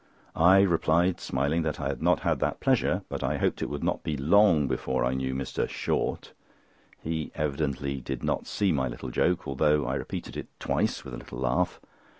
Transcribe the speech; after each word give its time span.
I 0.35 0.61
replied, 0.63 1.19
smiling, 1.19 1.61
that 1.61 1.79
I 1.79 1.89
had 1.89 2.01
not 2.01 2.23
that 2.23 2.59
pleasure, 2.59 3.03
but 3.07 3.23
I 3.23 3.37
hoped 3.37 3.61
it 3.61 3.69
would 3.69 3.83
not 3.83 4.01
be 4.01 4.17
long 4.17 4.67
before 4.67 5.05
I 5.05 5.13
knew 5.13 5.35
Mr. 5.35 5.69
Short. 5.69 6.33
He 6.97 7.31
evidently 7.35 7.99
did 8.01 8.23
not 8.23 8.47
see 8.47 8.71
my 8.71 8.87
little 8.87 9.11
joke, 9.11 9.47
although 9.47 9.85
I 9.85 9.93
repeated 9.93 10.35
it 10.37 10.47
twice 10.59 11.05
with 11.05 11.13
a 11.13 11.17
little 11.17 11.37
laugh. 11.37 11.79